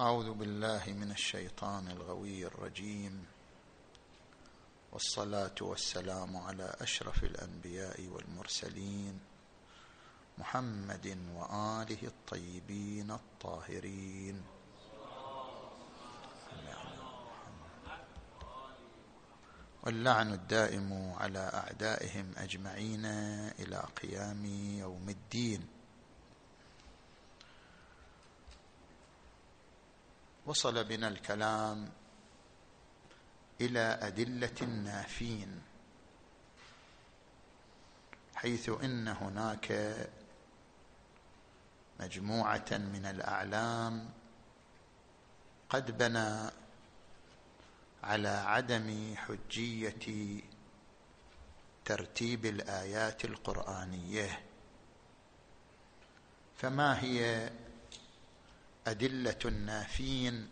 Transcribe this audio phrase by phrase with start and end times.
[0.00, 3.26] أعوذ بالله من الشيطان الغوي الرجيم.
[4.92, 9.20] والصلاة والسلام على أشرف الأنبياء والمرسلين
[10.38, 14.42] محمد وآله الطيبين الطاهرين.
[19.82, 23.04] واللعن الدائم على أعدائهم أجمعين
[23.60, 24.44] إلى قيام
[24.80, 25.79] يوم الدين.
[30.50, 31.88] وصل بنا الكلام
[33.60, 35.62] إلى أدلة النافين
[38.34, 39.96] حيث إن هناك
[42.00, 44.10] مجموعة من الأعلام
[45.68, 46.50] قد بنى
[48.04, 50.42] على عدم حجية
[51.84, 54.42] ترتيب الآيات القرآنية.
[56.56, 57.50] فما هي
[58.86, 60.48] أدلة النافين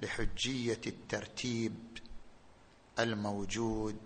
[0.00, 1.98] لحجية الترتيب
[2.98, 3.96] الموجود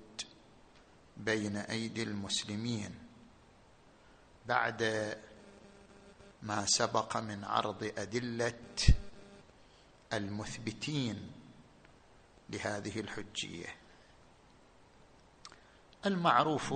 [1.16, 2.94] بين أيدي المسلمين
[4.46, 4.82] بعد
[6.42, 8.58] ما سبق من عرض أدلة
[10.12, 11.30] المثبتين
[12.50, 13.66] لهذه الحجية.
[16.06, 16.74] المعروف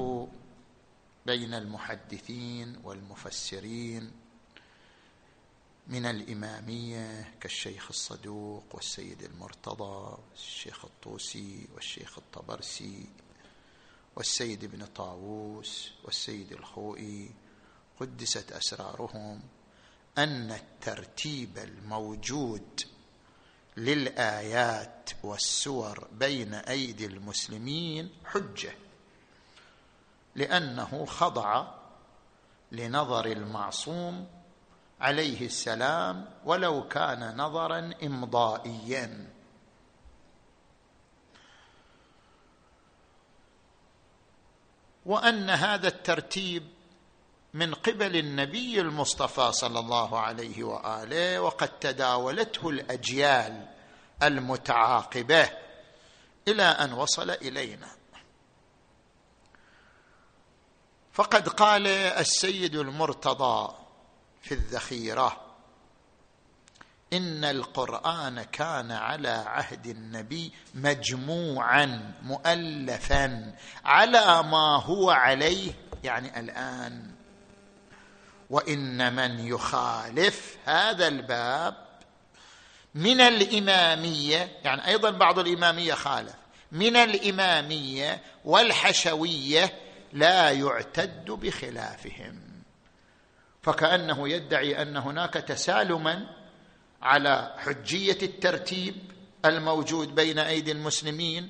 [1.26, 4.12] بين المحدثين والمفسرين
[5.88, 13.06] من الإمامية كالشيخ الصدوق والسيد المرتضى والشيخ الطوسي والشيخ الطبرسي
[14.16, 17.30] والسيد ابن طاووس والسيد الخوئي.
[18.00, 19.40] قدست أسرارهم
[20.18, 22.80] أن الترتيب الموجود
[23.76, 28.72] للآيات والسور بين أيدي المسلمين حجة
[30.34, 31.74] لأنه خضع
[32.72, 34.26] لنظر المعصوم
[35.00, 39.26] عليه السلام ولو كان نظرا امضائيا.
[45.06, 46.68] وأن هذا الترتيب
[47.54, 53.68] من قبل النبي المصطفى صلى الله عليه وآله وقد تداولته الأجيال
[54.22, 55.50] المتعاقبة
[56.48, 57.88] إلى أن وصل إلينا.
[61.12, 63.74] فقد قال السيد المرتضى
[64.42, 65.40] في الذخيرة.
[67.12, 73.54] إن القرآن كان على عهد النبي مجموعا مؤلفا
[73.84, 75.72] على ما هو عليه
[76.04, 77.10] يعني الآن.
[78.50, 81.88] وإن من يخالف هذا الباب
[82.94, 86.34] من الإمامية يعني أيضا بعض الإمامية خالف
[86.72, 89.72] من الإمامية والحشوية
[90.12, 92.47] لا يعتد بخلافهم.
[93.68, 96.34] فكأنه يدعي أن هناك تسالما
[97.02, 98.94] على حجية الترتيب
[99.44, 101.48] الموجود بين أيدي المسلمين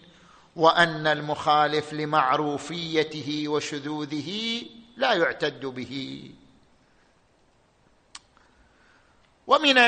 [0.57, 4.63] وأن المخالف لمعروفيته وشذوذه
[4.97, 6.25] لا يعتد به.
[9.47, 9.79] ومن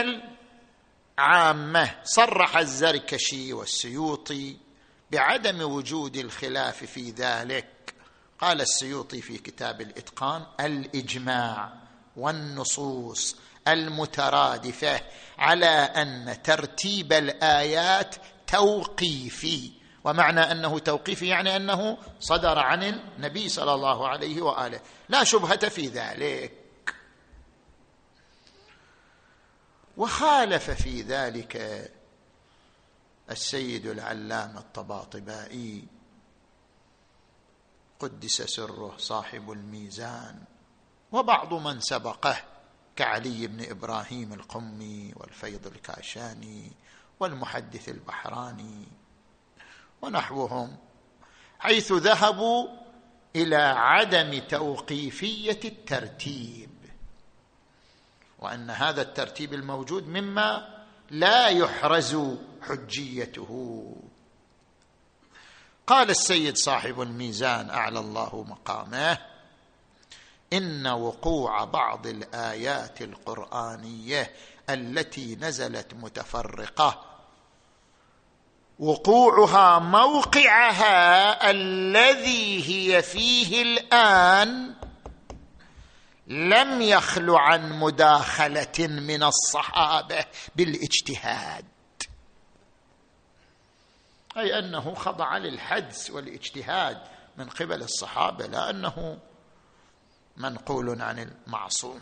[1.19, 4.57] العامة صرح الزركشي والسيوطي
[5.11, 7.95] بعدم وجود الخلاف في ذلك.
[8.39, 11.80] قال السيوطي في كتاب الإتقان الإجماع.
[12.17, 13.37] والنصوص
[13.69, 15.01] المترادفة
[15.39, 18.15] على أن ترتيب الآيات
[18.47, 19.73] توقيفي.
[20.05, 24.81] ومعنى أنه توقيفي يعني أنه صدر عن النبي صلى الله عليه وآله.
[25.09, 26.53] لا شبهة في ذلك.
[29.97, 31.57] وخالف في ذلك
[33.31, 35.85] السيد العلامة الطباطبائي.
[38.01, 40.45] قدس سره صاحب الميزان.
[41.13, 42.37] وبعض من سبقه
[42.97, 46.73] كعلي بن إبراهيم القمي والفيض الكاشاني
[47.21, 48.89] والمحدث البحراني
[50.03, 50.77] ونحوهم
[51.59, 52.69] حيث ذهبوا
[53.37, 56.71] إلى عدم توقيفية الترتيب
[58.39, 60.81] وأن هذا الترتيب الموجود مما
[61.11, 62.19] لا يحرز
[62.63, 63.87] حجيته.
[65.87, 69.30] قال السيد صاحب الميزان أعلى الله مقامه.
[70.53, 74.35] إن وقوع بعض الآيات القرآنية
[74.71, 77.05] التي نزلت متفرقة.
[78.79, 84.75] وقوعها موقعها الذي هي فيه الآن
[86.27, 90.25] لم يخل عن مداخلة من الصحابة
[90.57, 91.65] بالاجتهاد.
[94.37, 96.99] أي أنه خضع للحدس والاجتهاد
[97.37, 99.19] من قبل الصحابة لا أنه
[100.41, 102.01] منقول عن المعصوم.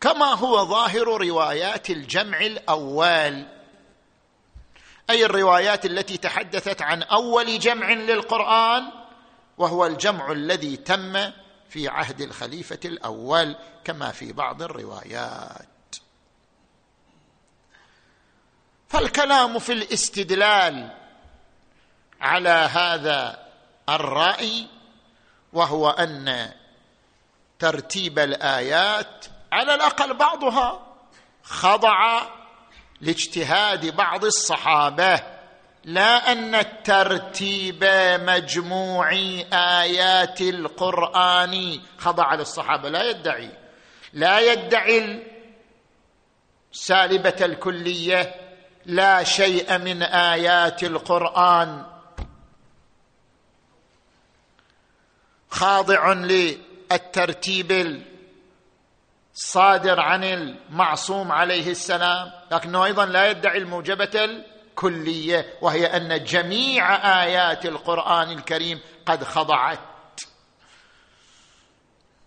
[0.00, 3.46] كما هو ظاهر روايات الجمع الأول
[5.10, 8.92] أي الروايات التي تحدثت عن أول جمع للقرآن
[9.58, 11.30] وهو الجمع الذي تم
[11.68, 15.66] في عهد الخليفة الأول كما في بعض الروايات.
[18.88, 20.90] فالكلام في الاستدلال
[22.20, 23.48] على هذا
[23.88, 24.66] الرأي
[25.54, 26.52] وهو أن
[27.58, 30.80] ترتيب الآيات على الأقل بعضها
[31.42, 32.22] خضع
[33.00, 35.20] لاجتهاد بعض الصحابة
[35.84, 37.84] لا أن الترتيب
[38.20, 39.10] مجموع
[39.52, 43.50] آيات القرآن خضع للصحابة لا يدعي
[44.12, 45.26] لا يدعي
[46.72, 48.34] السالبة الكلية
[48.86, 51.93] لا شيء من آيات القرآن
[55.54, 58.02] خاضع للترتيب
[59.34, 62.32] الصادر عن المعصوم عليه السلام.
[62.52, 69.78] لكنه أيضا لا يدعي الموجبة الكلية وهي أن جميع آيات القرآن الكريم قد خضعت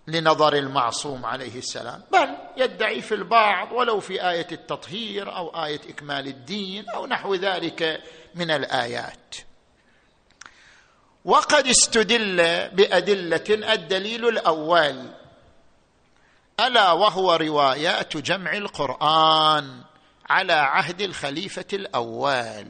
[0.08, 2.04] لنظر المعصوم عليه السلام.
[2.12, 8.02] بل يدعي في البعض ولو في آية التطهير أو آية إكمال الدين أو نحو ذلك
[8.36, 9.36] من الآيات.
[11.28, 12.38] وقد استدل
[12.70, 15.12] بأدلة الدليل الأول.
[16.60, 19.82] ألا وهو روايات جمع القرآن
[20.30, 22.68] على عهد الخليفة الأول.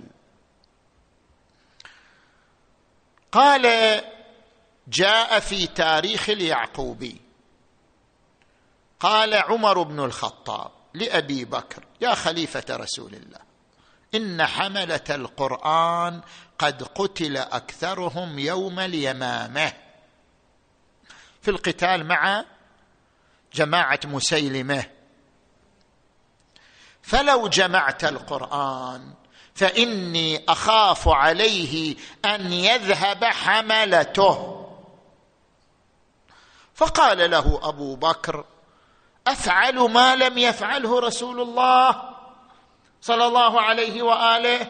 [3.32, 4.02] قال
[4.88, 7.22] جاء في تاريخ اليعقوبي
[9.00, 13.47] قال عمر بن الخطاب لأبي بكر يا خليفة رسول الله
[14.16, 16.22] إن حملة القرآن
[16.60, 19.74] قد قتل أكثرهم يوم اليمامة.
[21.42, 22.46] في القتال مع
[23.54, 24.86] جماعة مسيلمة.
[27.02, 29.14] فلو جمعت القرآن
[29.56, 31.96] فإني أخاف عليه
[32.26, 34.54] أن يذهب حملته.
[36.76, 38.46] فقال له أبو بكر
[39.28, 42.17] أفعل ما لم يفعله رسول الله؟
[43.02, 44.68] صلى الله عليه وآله.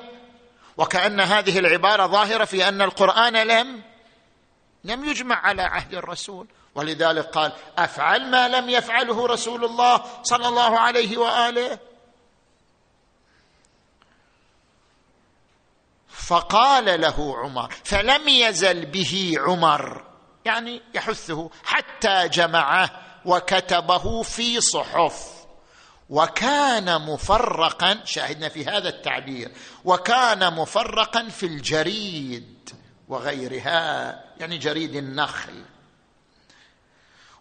[0.77, 3.83] وكأن هذه العبارة ظاهرة في أن القرآن لم
[4.83, 6.47] لم يجمع على عهد الرسول.
[6.75, 11.79] ولذلك قال أفعل ما لم يفعله رسول الله صلى الله عليه وآله.
[16.09, 20.03] فقال له عمر فلم يزل به عمر.
[20.45, 22.89] يعني يحثه حتى جمعه
[23.25, 25.36] وكتبه في صحف.
[26.09, 29.51] وكان مفرقا شاهدنا في هذا التعبير
[29.85, 32.69] وكان مفرقا في الجريد
[33.07, 35.63] وغيرها يعني جريد النخل.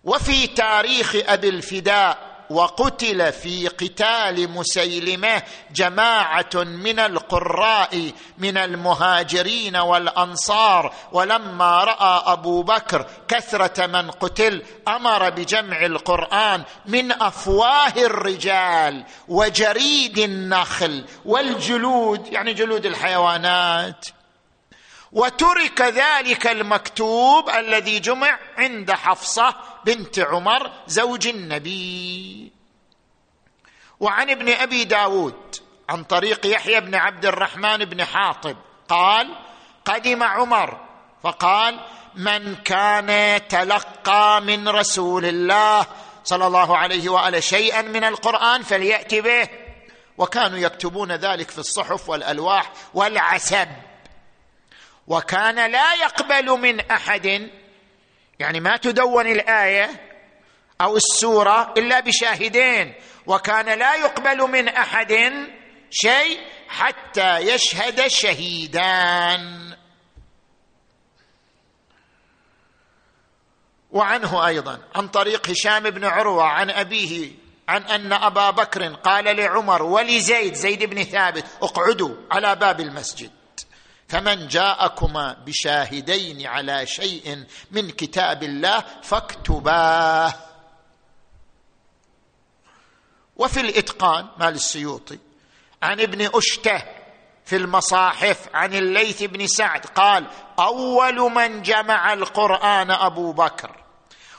[0.04, 10.94] وفي تاريخ أبي الفداء وقتل في قتال مسيلمة جماعة من القراء من المهاجرين والأنصار.
[11.12, 21.04] ولما رأى أبو بكر كثرة من قتل أمر بجمع القرآن من أفواه الرجال وجريد النخل
[21.24, 24.06] والجلود يعني جلود الحيوانات.
[25.16, 29.54] وترك ذلك المكتوب الذي جمع عند حفصة
[29.84, 32.52] بنت عمر زوج النبي.
[34.00, 35.56] وعن ابن أبي داود
[35.88, 38.56] عن طريق يحيى بن عبد الرحمن بن حاطب
[38.88, 39.34] قال
[39.84, 40.80] قدم عمر
[41.22, 41.80] فقال
[42.14, 45.86] من كان تلقى من رسول الله
[46.24, 49.48] صلى الله عليه وآله شيئا من القرآن فليات به.
[50.18, 53.68] وكانوا يكتبون ذلك في الصحف والألواح والعسب.
[55.08, 57.50] وكان لا يقبل من أحد.
[58.38, 59.90] يعني ما تدون الآية
[60.80, 62.94] أو السورة إلا بشاهدين.
[63.26, 65.32] وكان لا يقبل من أحد
[65.90, 69.76] شيء حتى يشهد شهيدان.
[73.90, 77.32] وعنه أيضا عن طريق هشام بن عروة عن أبيه
[77.68, 83.30] عن أن أبا بكر قال لعمر ولزيد زيد بن ثابت اقعدوا على باب المسجد.
[84.08, 90.34] فمن جاءكما بشاهدين على شيء من كتاب الله فاكتباه.
[93.36, 95.18] وفي الإتقان مال السيوطي
[95.82, 96.82] عن ابن أشتة
[97.44, 100.26] في المصاحف عن الليث بن سعد قال
[100.58, 103.85] أول من جمع القرآن أبو بكر.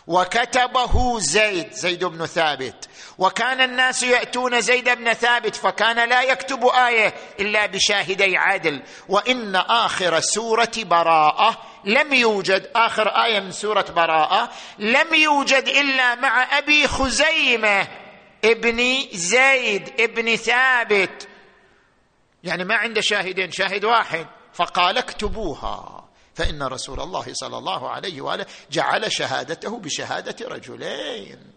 [0.07, 2.89] وكتبه زيد زيد بن ثابت.
[3.17, 10.19] وكان الناس يأتون زيد بن ثابت فكان لا يكتب آية إلا بشاهدي عدل وإن آخر
[10.19, 17.87] سورة براءة لم يوجد آخر آية من سورة براءة لم يوجد إلا مع أبي خزيمة
[18.45, 21.27] ابن زيد ابن ثابت.
[22.43, 25.96] يعني ما عنده شاهدين شاهد واحد فقال اكتبوها.
[26.37, 31.53] فإن رسول الله صلى الله عليه وآله جعل شهادته بشهادة رجلين.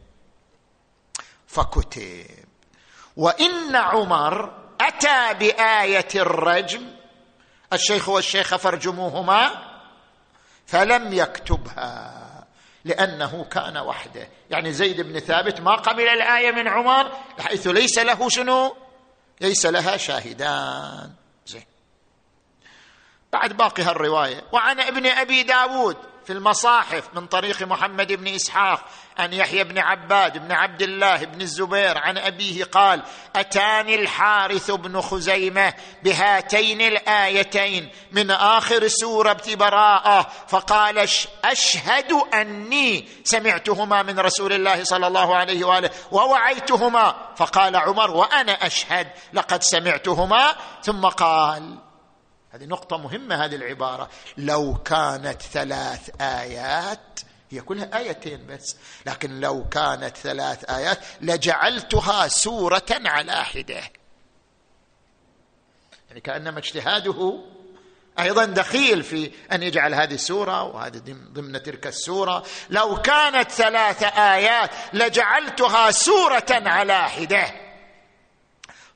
[1.46, 2.26] فكتب.
[3.16, 6.90] وإن عمر أتى بآية الرجم.
[7.72, 9.50] الشيخ والشيخة فارجموهما.
[10.66, 12.46] فلم يكتبها
[12.84, 14.28] لأنه كان وحده.
[14.50, 18.76] يعني زيد بن ثابت ما قبل الآية من عمر حيث ليس له شنو؟
[19.40, 21.19] ليس لها شاهدان.
[23.32, 24.42] بعد باقي هالرواية.
[24.52, 25.96] وعن ابن أبي داود
[26.26, 28.84] في المصاحف من طريق محمد بن إسحاق
[29.18, 33.02] عن يحيى بن عباد بن عبد الله بن الزبير عن أبيه قال
[33.36, 41.08] أتاني الحارث بن خزيمة بهاتين الآيتين من آخر سورة براءة فقال
[41.44, 47.14] أشهد أني سمعتهما من رسول الله صلى الله عليه وآله ووعيتهما.
[47.36, 50.54] فقال عمر وأنا أشهد لقد سمعتهما.
[50.82, 51.89] ثم قال
[52.50, 54.10] هذه نقطة مهمة هذه العبارة.
[54.36, 58.76] لو كانت ثلاث آيات هي كلها آيتين بس
[59.06, 63.82] لكن لو كانت ثلاث آيات لجعلتها سورة على حدة.
[66.08, 67.40] يعني كأنما اجتهاده
[68.18, 70.98] أيضا دخيل في أن يجعل هذه السورة وهذه
[71.32, 72.44] ضمن تلك السورة.
[72.70, 77.69] لو كانت ثلاث آيات لجعلتها سورة على حدة.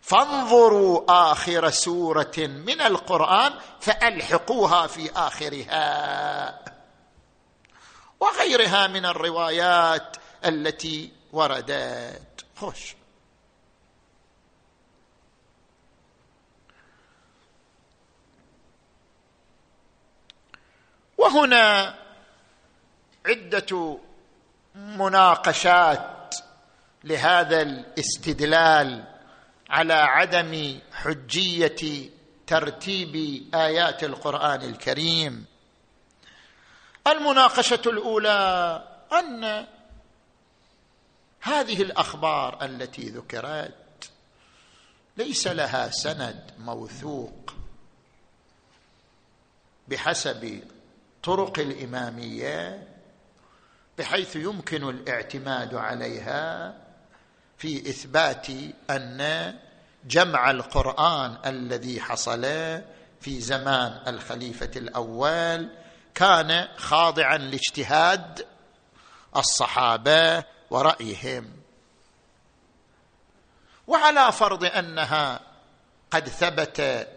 [0.04, 6.60] فانظروا آخر سورة من القرآن فألحقوها في آخرها.
[8.20, 12.44] وغيرها من الروايات التي وردت.
[12.56, 12.94] خوش.
[21.18, 21.94] وهنا
[23.26, 23.98] عدة
[24.74, 26.34] مناقشات
[27.04, 29.13] لهذا الاستدلال
[29.70, 32.10] على عدم حجية
[32.46, 33.14] ترتيب
[33.54, 35.46] آيات القرآن الكريم.
[37.06, 39.66] المناقشة الأولى أن
[41.40, 44.10] هذه الأخبار التي ذكرت
[45.16, 47.54] ليس لها سند موثوق
[49.88, 50.62] بحسب
[51.22, 52.88] طرق الإمامية
[53.98, 56.74] بحيث يمكن الاعتماد عليها
[57.58, 58.46] في إثبات
[58.90, 59.54] أن
[60.04, 62.42] جمع القرآن الذي حصل
[63.20, 65.68] في زمان الخليفة الأول
[66.14, 68.46] كان خاضعا لاجتهاد
[69.36, 71.50] الصحابة ورأيهم.
[73.86, 75.40] وعلى فرض أنها
[76.10, 77.08] قد ثبت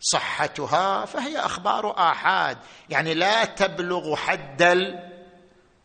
[0.00, 2.58] صحتها فهي أخبار آحاد.
[2.90, 4.62] يعني لا تبلغ حد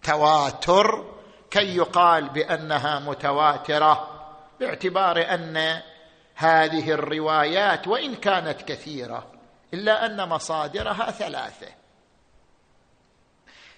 [0.04, 1.13] التواتر
[1.54, 4.10] كي يقال بأنها متواترة
[4.60, 5.82] باعتبار أن
[6.36, 9.32] هذه الروايات وإن كانت كثيرة
[9.74, 11.68] إلا أن مصادرها ثلاثة.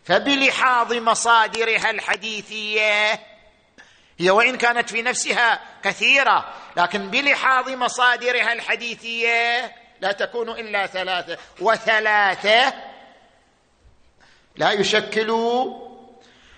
[0.03, 3.19] فبلحاظ مصادرها الحديثية
[4.17, 11.37] هي وإن كانت في نفسها كثيرة لكن بلحاظ مصادرها الحديثية لا تكون إلا ثلاثة.
[11.61, 12.73] وثلاثة
[14.55, 15.84] لا يشكلوا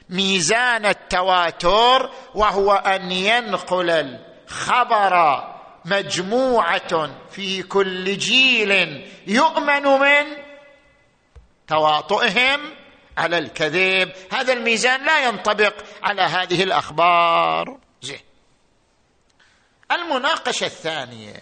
[0.09, 5.43] ميزان التواتر وهو أن ينقل الخبر
[5.85, 8.71] مجموعة في كل جيل
[9.27, 10.25] يؤمن من
[11.67, 12.59] تواطؤهم
[13.17, 14.11] على الكذب.
[14.31, 15.73] هذا الميزان لا ينطبق
[16.03, 17.79] على هذه الأخبار.
[18.01, 18.19] زين.
[19.91, 21.41] المناقشة الثانية.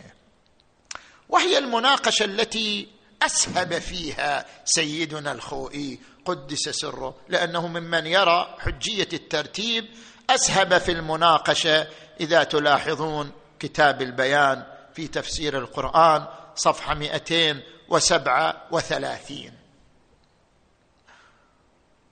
[1.30, 2.95] وهي المناقشة التي
[3.26, 9.86] أسهب فيها سيدنا الخوئي قدس سره لأنه ممن يرى حجية الترتيب
[10.30, 11.88] أسهب في المناقشة
[12.20, 14.64] إذا تلاحظون كتاب البيان
[14.94, 19.52] في تفسير القرآن صفحة 237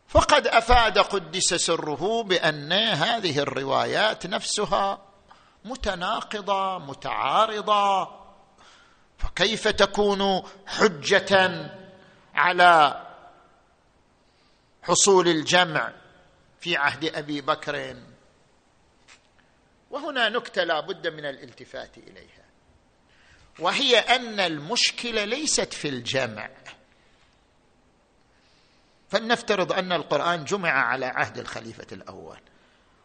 [0.07, 5.01] فقد أفاد قدس سره بأن هذه الروايات نفسها
[5.65, 8.22] متناقضة متعارضة
[9.23, 11.69] فكيف تكون حجة
[12.35, 13.03] على
[14.83, 15.93] حصول الجمع
[16.59, 17.95] في عهد أبي بكر؟
[19.91, 22.43] وهنا نكتة لا بد من الالتفات إليها.
[23.59, 26.49] وهي أن المشكلة ليست في الجمع.
[29.09, 32.39] فلنفترض أن القرآن جمع على عهد الخليفة الأول.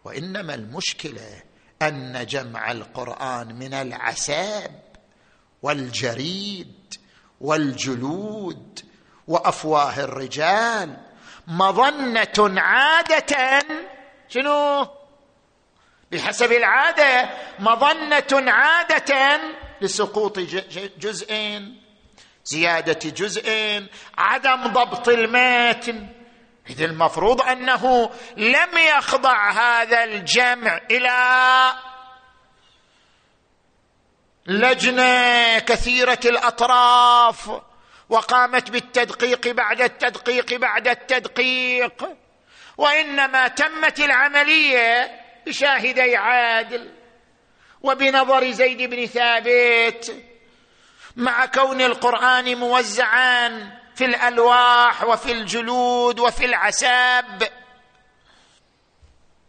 [0.04, 1.42] وإنما المشكلة
[1.82, 4.87] أن جمع القرآن من العساب.
[5.62, 6.94] والجريد
[7.40, 8.80] والجلود
[9.28, 10.96] وأفواه الرجال
[11.46, 13.62] مظنة عادة.
[14.28, 14.86] شنو؟
[16.12, 19.40] بحسب العادة مظنة عادة
[19.80, 20.38] لسقوط
[20.98, 21.82] جزئين
[22.44, 23.86] زيادة جزئين
[24.18, 26.06] عدم ضبط المتن
[26.70, 31.08] اذا المفروض أنه لم يخضع هذا الجمع إلى
[34.48, 37.50] لجنة كثيرة الأطراف
[38.08, 42.08] وقامت بالتدقيق بعد التدقيق بعد التدقيق
[42.78, 46.90] وإنما تمت العملية بشاهدي عادل
[47.82, 50.22] وبنظر زيد بن ثابت
[51.16, 57.48] مع كون القرآن موزعا في الألواح وفي الجلود وفي العساب.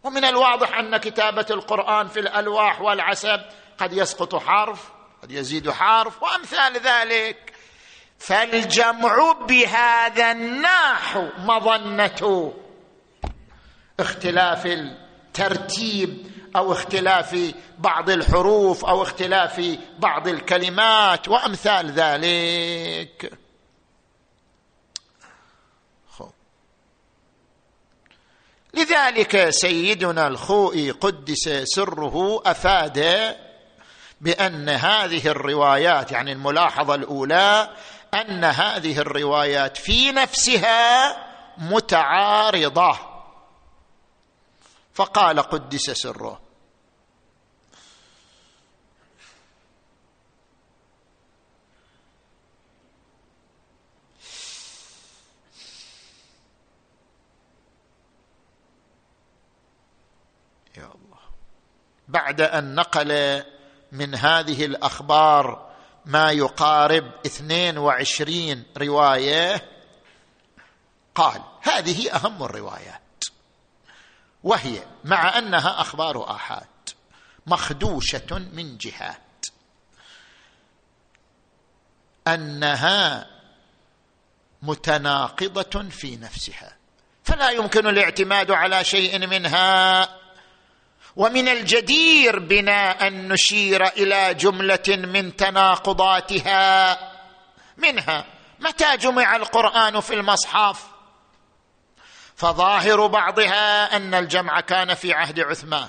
[0.04, 3.40] ومن الواضح أن كتابة القرآن في الألواح والعسب
[3.80, 4.90] قد يسقط حرف
[5.22, 7.52] قد يزيد حرف وأمثال ذلك.
[8.18, 12.52] فالجمع بهذا النحو مظنة.
[14.00, 23.32] اختلاف الترتيب أو اختلاف بعض الحروف أو اختلاف بعض الكلمات وأمثال ذلك.
[28.74, 32.98] لذلك سيدنا الخوئي قدس سره أفاد
[34.20, 37.70] بأن هذه الروايات يعني الملاحظة الأولى
[38.14, 41.16] أن هذه الروايات في نفسها
[41.58, 42.98] متعارضة.
[44.94, 46.40] فقال قدس سره.
[60.76, 61.18] يا الله.
[62.08, 63.42] بعد أن نقل
[63.92, 65.70] من هذه الأخبار
[66.04, 69.70] ما يقارب اثنين وعشرين رواية.
[71.14, 73.24] قال هذه أهم الروايات.
[74.42, 76.66] وهي مع أنها أخبار آحاد
[77.46, 79.46] مخدوشة من جهات.
[82.28, 83.26] أنها
[84.62, 86.76] متناقضة في نفسها.
[87.24, 90.19] فلا يمكن الاعتماد على شيء منها.
[91.16, 96.98] ومن الجدير بنا أن نشير إلى جملة من تناقضاتها.
[97.76, 98.24] منها
[98.60, 100.86] متى جمع القرآن في المصحف؟
[102.36, 105.88] فظاهر بعضها أن الجمع كان في عهد عثمان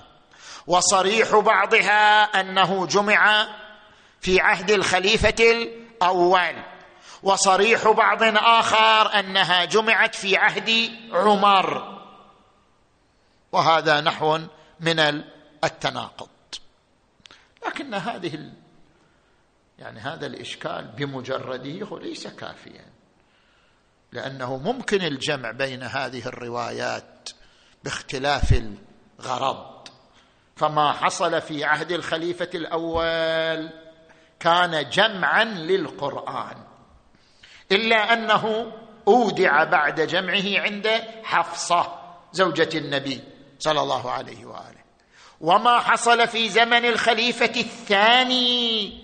[0.67, 3.47] وصريح بعضها أنه جمع
[4.21, 6.63] في عهد الخليفة الأول
[7.23, 11.97] وصريح بعض آخر أنها جمعت في عهد عمر.
[13.51, 14.39] وهذا نحو
[14.81, 15.23] من
[15.63, 16.29] التناقض.
[17.67, 18.51] لكن هذه.
[19.79, 22.85] يعني هذا الإشكال بمجرده ليس كافيا.
[24.11, 27.29] لأنه ممكن الجمع بين هذه الروايات
[27.83, 28.63] باختلاف
[29.19, 29.87] الغرض.
[30.55, 33.69] فما حصل في عهد الخليفة الأول
[34.39, 36.63] كان جمعا للقرآن.
[37.71, 38.73] إلا أنه
[39.07, 40.87] أودع بعد جمعه عند
[41.23, 43.21] حفصة زوجة النبي.
[43.61, 44.81] صلى الله عليه وآله.
[45.41, 49.01] وما حصل في زمن الخليفة الثاني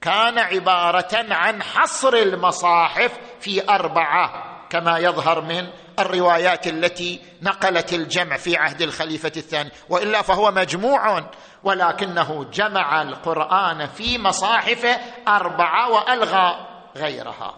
[0.00, 8.56] كان عبارة عن حصر المصاحف في أربعة كما يظهر من الروايات التي نقلت الجمع في
[8.56, 9.70] عهد الخليفة الثاني.
[9.88, 11.30] وإلا فهو مجموع
[11.64, 17.56] ولكنه جمع القرآن في مصاحف أربعة وألغى غيرها.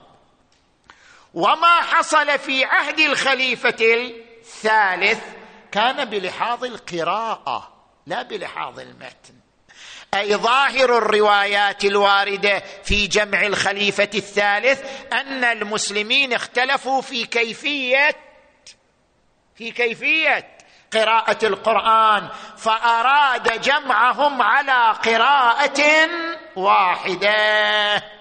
[1.34, 5.39] وما حصل في عهد الخليفة الثالث
[5.72, 7.72] كان بلحاظ القراءة
[8.06, 9.34] لا بلحاظ المتن.
[10.14, 18.16] أي ظاهر الروايات الواردة في جمع الخليفة الثالث أن المسلمين اختلفوا في كيفية
[19.54, 20.58] في كيفية
[20.92, 26.08] قراءة القرآن فأراد جمعهم على قراءة
[26.56, 28.19] واحدة.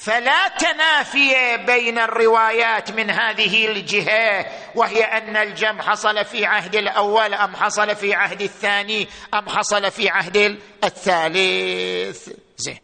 [0.00, 7.56] فلا تنافي بين الروايات من هذه الجهة وهي أن الجمع حصل في عهد الأول أم
[7.56, 12.30] حصل في عهد الثاني أم حصل في عهد الثالث.
[12.56, 12.78] زين.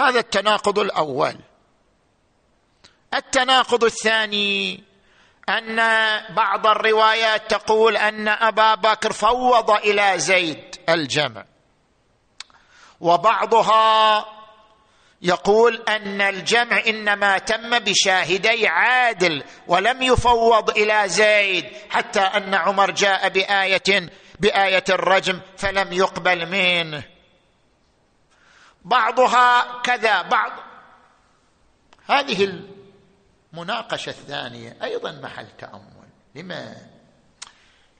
[0.00, 1.36] هذا التناقض الأول.
[3.14, 4.84] التناقض الثاني
[5.48, 5.76] أن
[6.34, 11.44] بعض الروايات تقول أن أبا بكر فوض إلى زيد الجمع
[13.00, 14.39] وبعضها
[15.22, 23.28] يقول أن الجمع إنما تم بشاهدي عادل ولم يفوض إلى زيد حتى أن عمر جاء
[23.28, 27.02] بآية بآية الرجم فلم يقبل منه.
[28.84, 30.52] بعضها كذا بعض.
[32.06, 32.64] هذه
[33.52, 36.08] المناقشة الثانية أيضا محل تأمل.
[36.34, 36.76] لما؟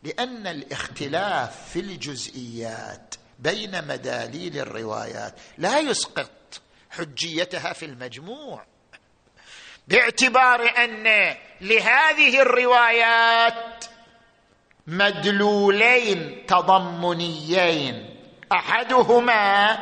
[0.02, 6.30] لأن الاختلاف في الجزئيات بين مداليل الروايات لا يسقط
[6.90, 8.64] حجيتها في المجموع.
[9.88, 13.85] باعتبار أن لهذه الروايات
[14.87, 18.16] مدلولين تضمنيين.
[18.53, 19.72] أحدهما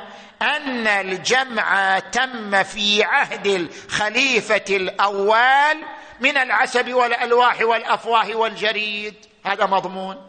[0.42, 5.84] أن الجمع تم في عهد الخليفة الأول
[6.20, 9.14] من العسب والألواح والأفواه والجريد.
[9.44, 10.28] هذا مضمون.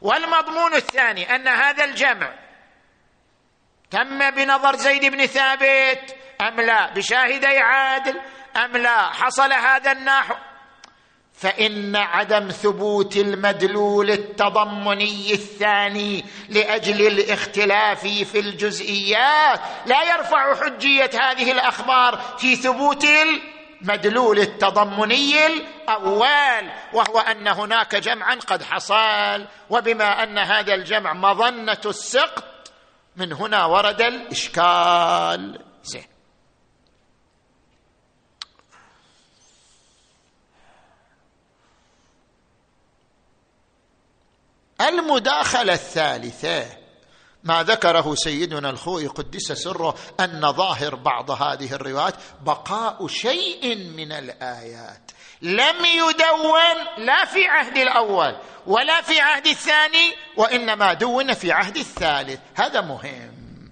[0.00, 2.49] والمضمون الثاني أن هذا الجمع
[3.90, 8.20] تم بنظر زيد بن ثابت أم لا؟ بشاهدي عادل
[8.56, 10.34] أم لا؟ حصل هذا النحو
[11.40, 22.20] فإن عدم ثبوت المدلول التضمني الثاني لأجل الاختلاف في الجزئيات لا يرفع حجية هذه الأخبار
[22.38, 23.06] في ثبوت
[23.82, 32.59] المدلول التضمني الأول وهو أن هناك جمعا قد حصل وبما أن هذا الجمع مظنة السقط
[33.16, 35.64] من هنا ورد الإشكال.
[35.84, 36.04] زين.
[44.80, 46.80] المداخلة الثالثة
[47.44, 55.10] ما ذكره سيدنا الخوي قدس سره أن ظاهر بعض هذه الروايات بقاء شيء من الآيات.
[55.42, 62.40] لم يدون لا في عهد الأول ولا في عهد الثاني وإنما دون في عهد الثالث.
[62.54, 63.70] هذا مهم.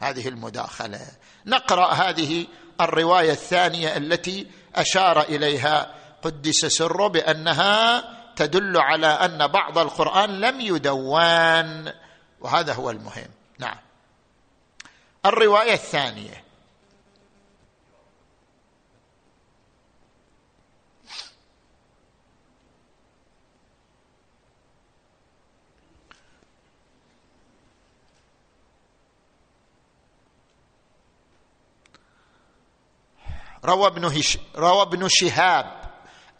[0.00, 1.00] هذه المداخلة.
[1.46, 2.46] نقرأ هذه
[2.80, 5.94] الرواية الثانية التي أشار إليها.
[6.22, 8.04] قدس سره بأنها
[8.36, 11.92] تدل على أن بعض القرآن لم يدون
[12.40, 13.28] وهذا هو المهم.
[13.58, 13.78] نعم.
[15.26, 16.41] الرواية الثانية.
[33.64, 35.82] روى ابن, هش روى ابن شهاب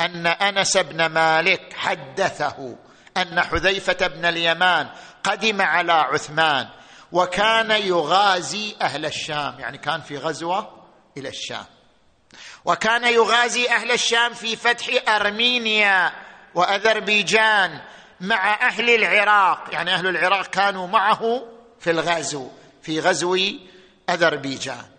[0.01, 2.77] أن أنس بن مالك حدثه
[3.17, 4.89] أن حذيفة بن اليمان
[5.25, 6.69] قدم على عثمان
[7.13, 10.85] وكان يغازي أهل الشام يعني كان في غزوة
[11.17, 11.65] إلى الشام.
[12.65, 16.13] وكان يغازي أهل الشام في فتح أرمينيا
[16.55, 17.81] وأذربيجان
[18.21, 21.43] مع أهل العراق يعني أهل العراق كانوا معه
[21.81, 22.49] في الغزو
[22.83, 23.39] في غزو
[24.11, 24.92] أذربيجان.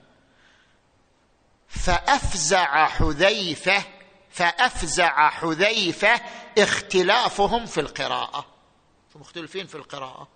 [1.73, 3.83] فأفزع حذيفة
[4.31, 6.21] فأفزع حذيفة
[6.57, 8.45] اختلافهم في القراءة.
[9.15, 10.27] مختلفين في القراءة؟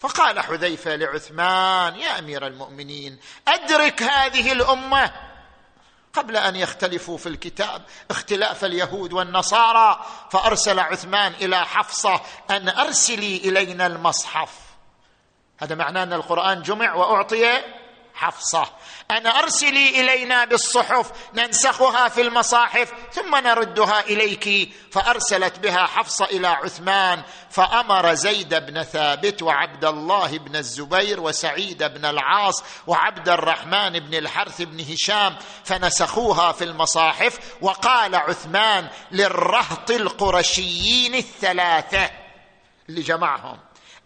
[0.00, 5.12] فقال حذيفة لعثمان يا أمير المؤمنين أدرك هذه الأمة.
[6.12, 13.86] قبل أن يختلفوا في الكتاب اختلاف اليهود والنصارى فأرسل عثمان إلى حفصة أن أرسلي إلينا
[13.86, 14.50] المصحف.
[15.58, 17.62] هذا معناه أن القرآن جمع وأعطي
[18.14, 18.66] حفصة.
[19.10, 24.72] أن أرسلي إلينا بالصحف ننسخها في المصاحف ثم نردها إليك.
[24.92, 32.04] فأرسلت بها حفصة إلى عثمان فأمر زيد بن ثابت وعبد الله بن الزبير وسعيد بن
[32.04, 37.38] العاص وعبد الرحمن بن الحرث بن هشام فنسخوها في المصاحف.
[37.60, 42.10] وقال عثمان للرهط القرشيين الثلاثة
[42.88, 43.58] اللي جمعهم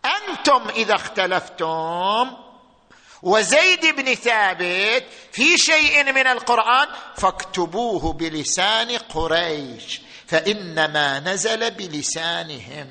[0.05, 2.50] أنتم إذا اختلفتم
[3.23, 12.91] وزيد بن ثابت في شيء من القرآن فاكتبوه بلسان قريش فإنما نزل بلسانهم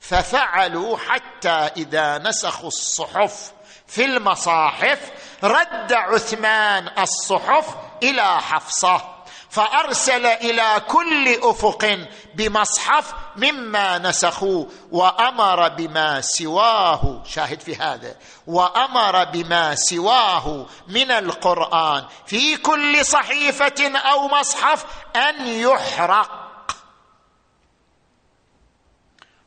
[0.00, 3.52] ففعلوا حتى إذا نسخوا الصحف
[3.86, 5.12] في المصاحف
[5.42, 9.13] رد عثمان الصحف إلى حفصة
[9.54, 19.74] فأرسل إلى كل أفق بمصحف مما نسخوا وأمر بما سواه شاهد في هذا وأمر بما
[19.74, 24.86] سواه من القرآن في كل صحيفة أو مصحف
[25.16, 26.76] أن يحرق.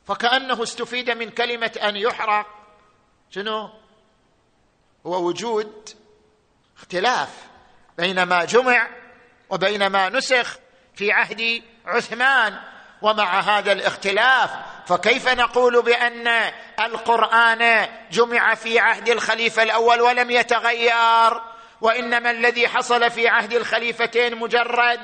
[0.06, 2.46] فكأنه استفيد من كلمة أن يحرق.
[3.30, 3.70] شنو؟
[5.06, 5.90] هو وجود
[6.78, 7.28] اختلاف
[7.98, 8.97] بين ما جمع
[9.50, 10.58] وبينما نسخ
[10.94, 12.58] في عهد عثمان
[13.02, 14.50] ومع هذا الاختلاف
[14.86, 21.40] فكيف نقول بأن القرآن جمع في عهد الخليفة الأول ولم يتغير؟
[21.80, 25.00] وإنما الذي حصل في عهد الخليفتين مجرد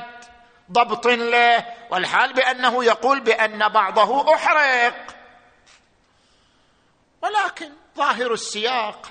[0.73, 4.95] ضبط له والحال بأنه يقول بأن بعضه أحرق.
[7.23, 9.11] ولكن ظاهر السياق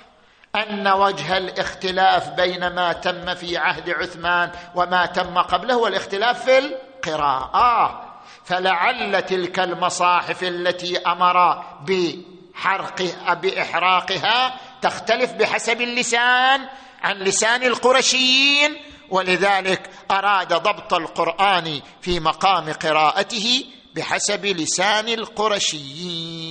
[0.56, 8.04] أن وجه الاختلاف بين ما تم في عهد عثمان وما تم قبله والاختلاف في القراءة.
[8.44, 16.68] فلعل تلك المصاحف التي أمر بحرقها بإحراقها تختلف بحسب اللسان
[17.02, 18.76] عن لسان القرشيين.
[19.10, 26.44] ولذلك أراد ضبط القرآن في مقام قراءته بحسب لسان القرشيين.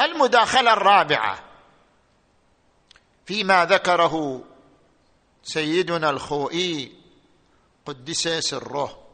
[0.00, 1.44] المداخلة الرابعة
[3.26, 4.44] فيما ذكره
[5.42, 6.92] سيدنا الخوئي
[7.86, 9.05] قدس سره.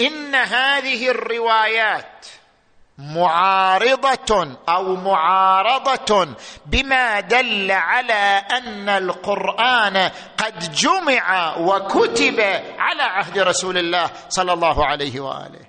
[0.00, 2.26] إن هذه الروايات
[2.98, 6.34] معارضة أو معارضة
[6.66, 12.40] بما دل على أن القرآن قد جمع وكتب
[12.78, 15.66] على عهد رسول الله صلى الله عليه وآله.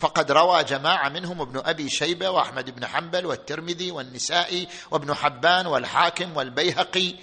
[0.00, 6.36] فقد روى جماعة منهم ابن أبي شيبة وأحمد بن حنبل والترمذي والنسائي وابن حبان والحاكم
[6.36, 7.14] والبيهقي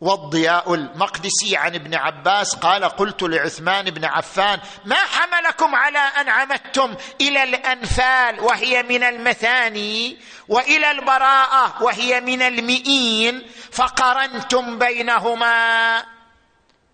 [0.00, 6.96] والضياء المقدسي عن ابن عباس قال قلت لعثمان بن عفان ما حملكم على أن عمدتم
[7.20, 15.96] إلى الأنفال وهي من المثاني وإلى البراءة وهي من المئين فقرنتم بينهما؟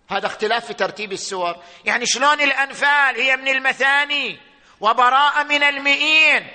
[0.09, 1.55] هذا اختلاف في ترتيب السور.
[1.85, 4.39] يعني شلون الأنفال هي من المثاني
[4.79, 6.47] وبراءة من المئين؟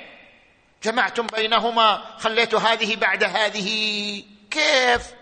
[0.82, 4.22] جمعتم بينهما خليت هذه بعد هذه.
[4.50, 5.21] كيف؟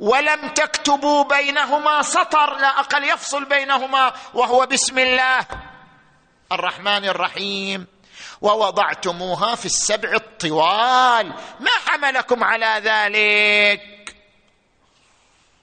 [0.00, 5.46] ولم تكتبوا بينهما سطر لا أقل يفصل بينهما وهو بسم الله
[6.52, 7.86] الرحمن الرحيم.
[8.40, 11.28] ووضعتموها في السبع الطوال.
[11.60, 14.16] ما حملكم على ذلك؟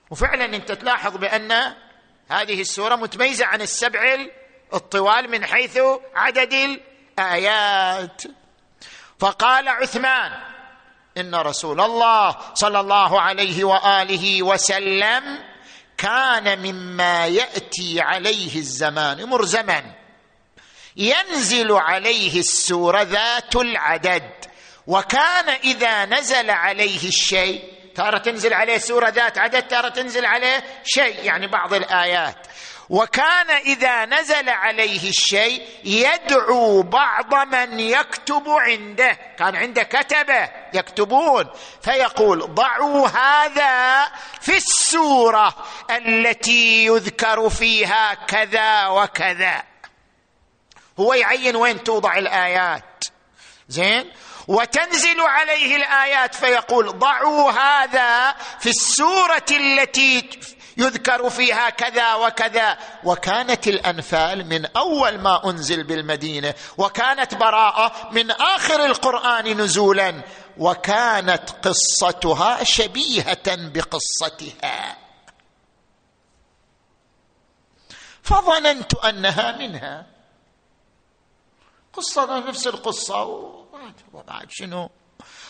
[0.09, 1.73] وفعلا أنت تلاحظ بأن
[2.29, 4.17] هذه السورة متميزة عن السبع
[4.73, 5.79] الطوال من حيث
[6.15, 8.21] عدد الآيات.
[9.19, 10.56] فقال عثمان
[11.19, 15.23] إن رسول الله صلى الله عليه وآله وسلم
[15.97, 19.83] كان مما يأتي عليه الزمان يمر زمن
[20.97, 24.31] ينزل عليه السوره ذات العدد.
[24.87, 27.63] وكان إذا نزل عليه الشيء
[27.95, 31.23] تارة تنزل عليه سورة ذات عدد تارة تنزل عليه شيء.
[31.23, 32.47] يعني بعض الآيات.
[32.89, 39.17] وكان إذا نزل عليه الشيء يدعو بعض من يكتب عنده.
[39.39, 41.45] كان عنده كتبة يكتبون.
[41.81, 44.05] فيقول ضعوا هذا
[44.41, 45.55] في السورة
[45.91, 49.63] التي يذكر فيها كذا وكذا.
[50.99, 53.03] هو يعين وين توضع الآيات.
[53.69, 54.11] زين؟
[54.47, 60.29] وتنزل عليه الآيات فيقول ضعوا هذا في السورة التي
[60.77, 62.77] يذكر فيها كذا وكذا.
[63.03, 70.23] وكانت الأنفال من أول ما أنزل بالمدينة وكانت براءة من آخر القرآن نزولا
[70.57, 74.97] وكانت قصتها شبيهة بقصتها.
[78.23, 80.05] فظننت أنها منها.
[81.93, 83.23] قصة نفس القصة
[84.13, 84.89] وبعد شنو.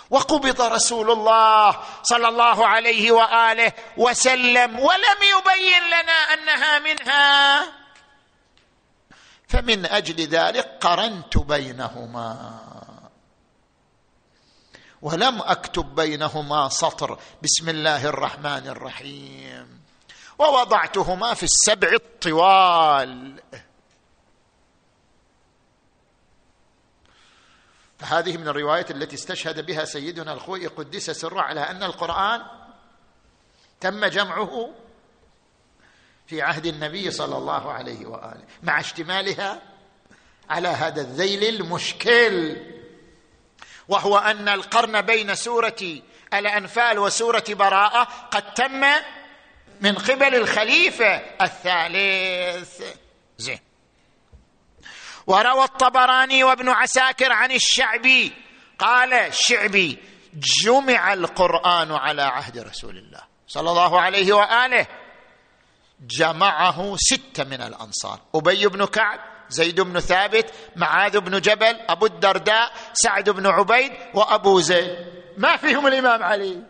[0.09, 7.63] وقبض رسول الله صلى الله عليه وآله وسلم ولم يبين لنا أنها منها.
[9.49, 12.59] فمن أجل ذلك قرنت بينهما.
[15.01, 17.19] ولم أكتب بينهما سطر.
[17.43, 19.81] بسم الله الرحمن الرحيم.
[20.39, 23.41] ووضعتهما في السبع الطوال.
[27.99, 32.41] فهذه من الروايات التي استشهد بها سيدنا الخوي قدس سره على أن القرآن
[33.79, 34.69] تم جمعه
[36.27, 39.61] في عهد النبي صلى الله عليه وآله مع اشتمالها
[40.49, 42.57] على هذا الذيل المشكل.
[43.87, 46.01] وهو أن القرن بين سورة
[46.33, 48.83] الأنفال وسورة براءة قد تم
[49.81, 52.81] من قبل الخليفة الثالث.
[53.37, 53.66] زين.
[55.27, 58.33] وروى الطبراني وابن عساكر عن الشعبي.
[58.79, 59.97] قال الشعبي
[60.33, 64.87] جمع القرآن على عهد رسول الله صلى الله عليه وآله.
[65.99, 68.19] جمعه ستة من الأنصار.
[68.35, 74.59] أبي بن كعب زيد بن ثابت معاذ بن جبل أبو الدرداء سعد بن عبيد وأبو
[74.59, 74.95] زيد.
[75.37, 76.63] ما فيهم الإمام علي.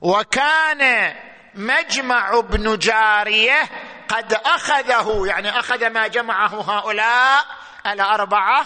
[0.00, 1.14] وكان
[1.54, 3.70] مجمع ابن جارية
[4.08, 7.44] قد أخذه يعني أخذ ما جمعه هؤلاء
[7.86, 8.64] الأربعة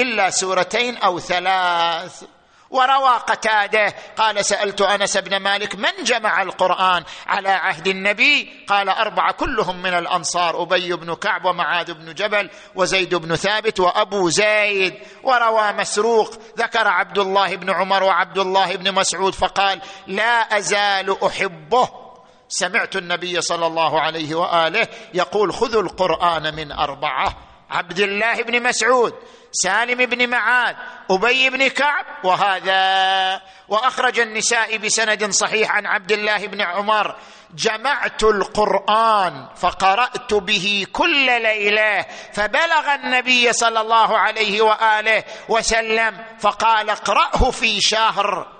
[0.00, 2.24] إلا سورتين أو ثلاث.
[2.70, 9.32] وروى قتادة قال سألت أنس بن مالك من جمع القرآن على عهد النبي؟ قال أربعة
[9.32, 14.94] كلهم من الأنصار أبي بن كعب ومعاذ بن جبل وزيد بن ثابت وأبو زيد.
[15.22, 22.07] وروى مسروق ذكر عبد الله بن عمر وعبد الله بن مسعود فقال لا أزال أحبه.
[22.48, 27.36] سمعت النبي صلى الله عليه وآله يقول خذوا القرآن من أربعة
[27.70, 29.14] عبد الله بن مسعود
[29.52, 30.74] سالم بن معاذ
[31.10, 33.40] أبي بن كعب وهذا.
[33.68, 37.16] وأخرج النساء بسند صحيح عن عبد الله بن عمر
[37.54, 47.50] جمعت القرآن فقرأت به كل ليلة فبلغ النبي صلى الله عليه وآله وسلم فقال اقرأه
[47.50, 48.57] في شهر.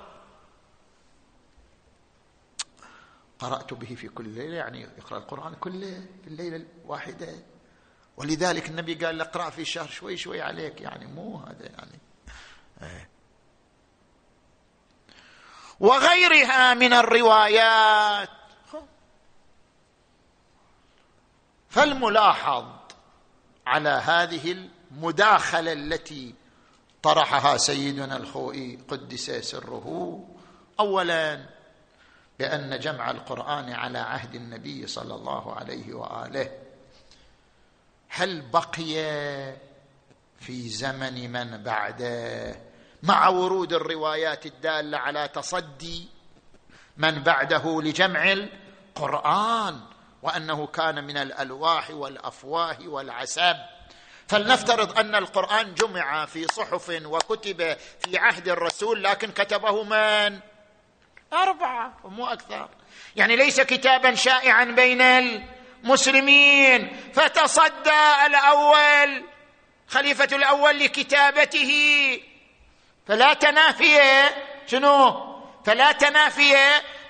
[3.38, 7.28] قرأت به في كل ليلة يعني يقرأ القرآن كله في الليلة الواحدة.
[8.16, 11.98] ولذلك النبي قال اقرأ في شهر شوي شوي عليك يعني مو هذا يعني.
[12.82, 13.08] إيه.
[15.80, 18.28] وغيرها من الروايات.
[21.68, 22.64] فالملاحظ
[23.66, 24.52] على هذه
[24.92, 26.34] المداخلة التي
[27.02, 30.18] طرحها سيدنا الخوئي قدس سره
[30.80, 31.57] اولا
[32.38, 36.50] بأن جمع القرآن على عهد النبي صلى الله عليه وآله.
[38.08, 38.94] هل بقي
[40.40, 42.56] في زمن من بعده
[43.02, 46.08] مع ورود الروايات الدالة على تصدي
[46.96, 49.80] من بعده لجمع القرآن
[50.22, 53.56] وأنه كان من الألواح والأفواه والعسب؟
[54.28, 60.40] فلنفترض أن القرآن جمع في صحف وكتب في عهد الرسول لكن كتبه من؟
[61.32, 62.68] أربعة ومو أكثر.
[63.16, 65.02] يعني ليس كتابا شائعا بين
[65.84, 69.24] مسلمين فتصدى الأول
[69.88, 71.72] خليفة الأول لكتابته.
[73.08, 73.98] فلا تنافي
[74.66, 75.28] شنو؟
[75.66, 76.56] فلا تنافي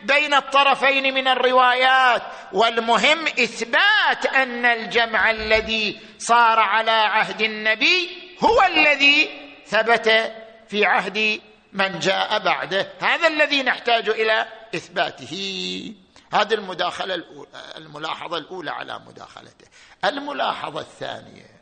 [0.03, 2.23] بين الطرفين من الروايات.
[2.53, 8.09] والمهم إثبات أن الجمع الذي صار على عهد النبي
[8.45, 9.29] هو الذي
[9.67, 10.33] ثبت
[10.69, 11.41] في عهد
[11.73, 12.93] من جاء بعده.
[13.01, 15.95] هذا الذي نحتاج إلى إثباته.
[16.33, 19.67] هذه المداخلة الأولى الملاحظة الأولى على مداخلته.
[20.05, 21.59] الملاحظة الثانية.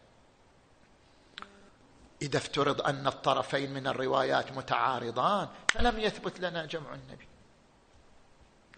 [2.22, 7.28] إذا افترض أن الطرفين من الروايات متعارضان فلم يثبت لنا جمع النبي.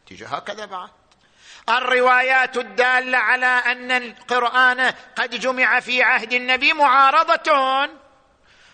[0.06, 0.90] تيجي هكذا بعد.
[1.68, 7.88] الروايات الدالة على أن القرآن قد جمع في عهد النبي معارضة.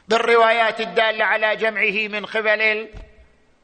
[0.09, 2.88] بالروايات الدالة على جمعه من قبل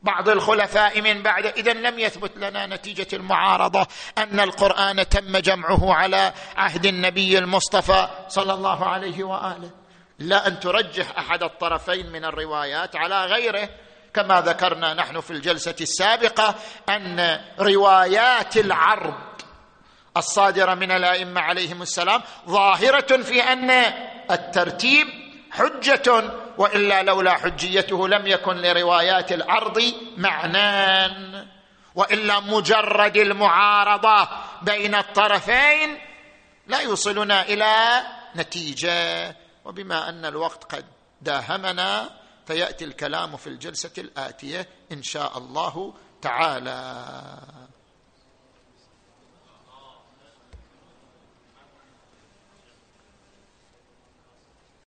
[0.02, 1.46] بعض الخلفاء من بعد.
[1.46, 3.86] اذا لم يثبت لنا نتيجة المعارضة
[4.18, 9.70] أن القرآن تم جمعه على عهد النبي المصطفى صلى الله عليه وآله.
[10.18, 13.68] لا أن ترجح أحد الطرفين من الروايات على غيره.
[14.14, 16.54] كما ذكرنا نحن في الجلسة السابقة
[16.88, 19.14] أن روايات العرض
[20.16, 23.70] الصادرة من الأئمة عليهم السلام ظاهرة في أن
[24.30, 25.19] الترتيب
[25.50, 29.82] حجة وإلا لولا حجيته لم يكن لروايات العرض
[30.16, 31.46] معنان.
[31.94, 34.28] وإلا مجرد المعارضة
[34.62, 35.98] بين الطرفين
[36.66, 38.02] لا يوصلنا إلى
[38.36, 39.36] نتيجة.
[39.64, 40.84] وبما أن الوقت قد
[41.22, 42.10] داهمنا
[42.46, 46.94] فيأتي الكلام في الجلسة الآتية إن شاء الله تعالى.